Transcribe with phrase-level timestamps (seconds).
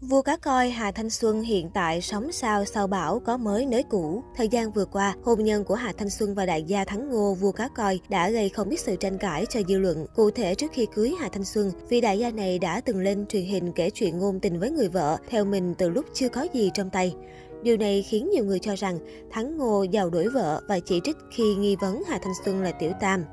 [0.00, 3.82] Vua cá coi Hà Thanh Xuân hiện tại sống sao sau bão có mới nới
[3.82, 4.22] cũ.
[4.36, 7.34] Thời gian vừa qua, hôn nhân của Hà Thanh Xuân và đại gia Thắng Ngô
[7.34, 10.06] vua cá coi đã gây không ít sự tranh cãi cho dư luận.
[10.14, 13.26] Cụ thể trước khi cưới Hà Thanh Xuân, vì đại gia này đã từng lên
[13.26, 16.46] truyền hình kể chuyện ngôn tình với người vợ, theo mình từ lúc chưa có
[16.52, 17.14] gì trong tay.
[17.62, 18.98] Điều này khiến nhiều người cho rằng
[19.30, 22.72] Thắng Ngô giàu đuổi vợ và chỉ trích khi nghi vấn Hà Thanh Xuân là
[22.72, 23.24] tiểu tam.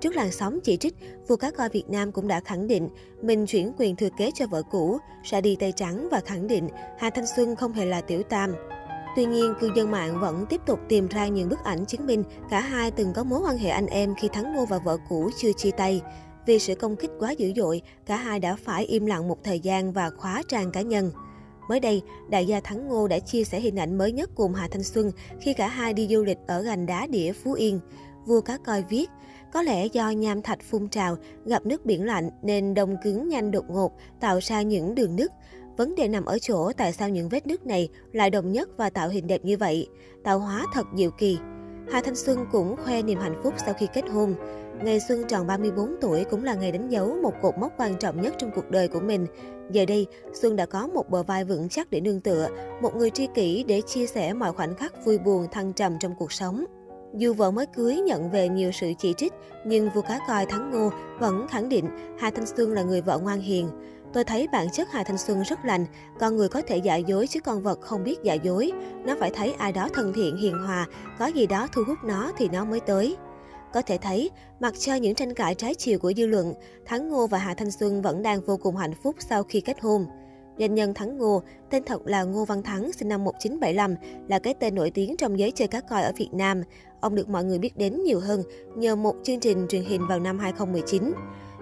[0.00, 0.94] Trước làn sóng chỉ trích,
[1.28, 2.88] vua cá coi Việt Nam cũng đã khẳng định
[3.22, 6.68] mình chuyển quyền thừa kế cho vợ cũ, sẽ đi tay trắng và khẳng định
[6.98, 8.54] Hà Thanh Xuân không hề là tiểu tam.
[9.16, 12.24] Tuy nhiên, cư dân mạng vẫn tiếp tục tìm ra những bức ảnh chứng minh
[12.50, 15.30] cả hai từng có mối quan hệ anh em khi Thắng Ngô và vợ cũ
[15.36, 16.02] chưa chia tay.
[16.46, 19.60] Vì sự công kích quá dữ dội, cả hai đã phải im lặng một thời
[19.60, 21.10] gian và khóa trang cá nhân.
[21.68, 24.68] Mới đây, đại gia Thắng Ngô đã chia sẻ hình ảnh mới nhất cùng Hà
[24.68, 25.10] Thanh Xuân
[25.40, 27.80] khi cả hai đi du lịch ở gành đá đĩa Phú Yên.
[28.26, 29.10] Vua cá coi viết,
[29.52, 33.50] có lẽ do nham thạch phun trào, gặp nước biển lạnh nên đông cứng nhanh
[33.50, 35.30] đột ngột, tạo ra những đường nứt.
[35.76, 38.90] Vấn đề nằm ở chỗ tại sao những vết nứt này lại đồng nhất và
[38.90, 39.88] tạo hình đẹp như vậy.
[40.24, 41.38] Tạo hóa thật diệu kỳ.
[41.90, 44.34] Hà Thanh Xuân cũng khoe niềm hạnh phúc sau khi kết hôn.
[44.84, 48.20] Ngày Xuân tròn 34 tuổi cũng là ngày đánh dấu một cột mốc quan trọng
[48.20, 49.26] nhất trong cuộc đời của mình.
[49.70, 52.48] Giờ đây, Xuân đã có một bờ vai vững chắc để nương tựa,
[52.82, 56.14] một người tri kỷ để chia sẻ mọi khoảnh khắc vui buồn thăng trầm trong
[56.18, 56.64] cuộc sống.
[57.14, 59.32] Dù vợ mới cưới nhận về nhiều sự chỉ trích,
[59.66, 61.84] nhưng vua cá coi Thắng Ngô vẫn khẳng định
[62.18, 63.68] Hà Thanh Xuân là người vợ ngoan hiền.
[64.12, 65.86] Tôi thấy bản chất Hà Thanh Xuân rất lành,
[66.20, 68.72] con người có thể giả dối chứ con vật không biết giả dối.
[69.04, 70.86] Nó phải thấy ai đó thân thiện hiền hòa,
[71.18, 73.16] có gì đó thu hút nó thì nó mới tới.
[73.74, 76.54] Có thể thấy, mặc cho những tranh cãi trái chiều của dư luận,
[76.86, 79.80] Thắng Ngô và Hà Thanh Xuân vẫn đang vô cùng hạnh phúc sau khi kết
[79.80, 80.06] hôn.
[80.58, 83.94] Doanh nhân Thắng Ngô, tên thật là Ngô Văn Thắng, sinh năm 1975,
[84.28, 86.62] là cái tên nổi tiếng trong giới chơi cá coi ở Việt Nam.
[87.00, 88.42] Ông được mọi người biết đến nhiều hơn
[88.76, 91.12] nhờ một chương trình truyền hình vào năm 2019.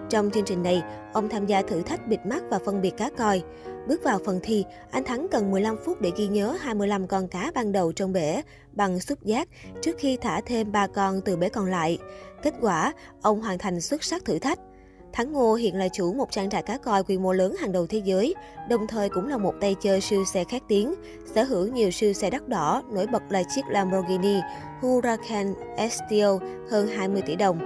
[0.09, 3.09] Trong chương trình này, ông tham gia thử thách bịt mắt và phân biệt cá
[3.09, 3.43] coi.
[3.87, 7.51] Bước vào phần thi, anh Thắng cần 15 phút để ghi nhớ 25 con cá
[7.55, 9.47] ban đầu trong bể bằng xúc giác
[9.81, 11.97] trước khi thả thêm 3 con từ bể còn lại.
[12.43, 14.59] Kết quả, ông hoàn thành xuất sắc thử thách.
[15.17, 17.87] Thắng Ngô hiện là chủ một trang trại cá coi quy mô lớn hàng đầu
[17.87, 18.35] thế giới,
[18.69, 20.93] đồng thời cũng là một tay chơi siêu xe khác tiếng,
[21.35, 24.39] sở hữu nhiều siêu xe đắt đỏ, nổi bật là chiếc Lamborghini
[24.81, 26.39] Huracan Estio
[26.69, 27.59] hơn 20 tỷ đồng.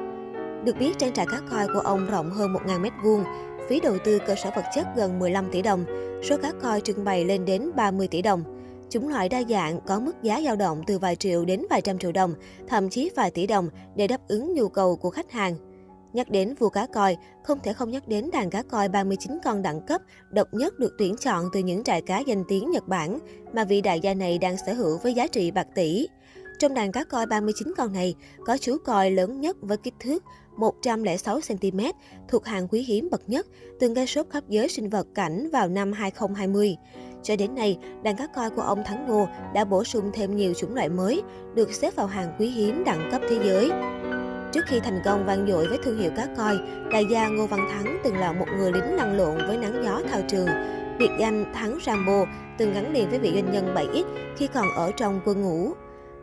[0.66, 3.24] Được biết, trang trại cá coi của ông rộng hơn 1.000 m2,
[3.70, 5.86] phí đầu tư cơ sở vật chất gần 15 tỷ đồng,
[6.24, 8.44] số cá coi trưng bày lên đến 30 tỷ đồng.
[8.90, 12.00] Chúng loại đa dạng có mức giá dao động từ vài triệu đến vài trăm
[12.00, 12.34] triệu đồng,
[12.68, 15.71] thậm chí vài tỷ đồng để đáp ứng nhu cầu của khách hàng.
[16.14, 19.62] Nhắc đến vua cá coi, không thể không nhắc đến đàn cá coi 39 con
[19.62, 23.20] đẳng cấp, độc nhất được tuyển chọn từ những trại cá danh tiếng Nhật Bản,
[23.54, 26.08] mà vị đại gia này đang sở hữu với giá trị bạc tỷ.
[26.60, 30.24] Trong đàn cá coi 39 con này, có chú coi lớn nhất với kích thước
[30.58, 31.94] 106cm,
[32.28, 33.48] thuộc hàng quý hiếm bậc nhất,
[33.80, 36.78] từng gây sốt khắp giới sinh vật cảnh vào năm 2020.
[37.24, 40.54] Cho đến nay, đàn cá coi của ông Thắng Ngô đã bổ sung thêm nhiều
[40.54, 41.22] chủng loại mới,
[41.56, 43.72] được xếp vào hàng quý hiếm đẳng cấp thế giới.
[44.54, 46.60] Trước khi thành công vang dội với thương hiệu cá coi,
[46.92, 50.02] đại gia Ngô Văn Thắng từng là một người lính lăn lộn với nắng gió
[50.10, 50.48] thao trường.
[51.00, 52.26] Biệt danh Thắng Rambo
[52.58, 54.04] từng gắn liền với vị doanh nhân 7X
[54.38, 55.74] khi còn ở trong quân ngũ.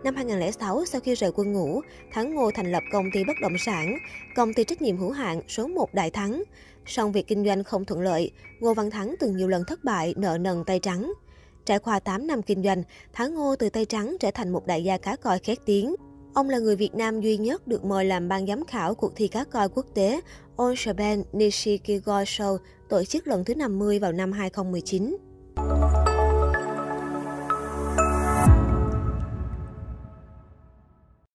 [0.04, 1.80] Năm 2006, sau khi rời quân ngũ,
[2.12, 3.98] Thắng Ngô thành lập công ty bất động sản,
[4.36, 6.42] công ty trách nhiệm hữu hạn số 1 Đại Thắng.
[6.86, 8.30] Song việc kinh doanh không thuận lợi,
[8.60, 11.12] Ngô Văn Thắng từng nhiều lần thất bại, nợ nần tay trắng.
[11.64, 14.84] Trải qua 8 năm kinh doanh, Thắng Ngô từ tay trắng trở thành một đại
[14.84, 15.94] gia cá coi khét tiếng.
[16.38, 19.28] Ông là người Việt Nam duy nhất được mời làm ban giám khảo cuộc thi
[19.28, 20.20] cá coi quốc tế
[20.62, 25.16] Onshaben Nishikigo Show, tổ chức lần thứ 50 vào năm 2019.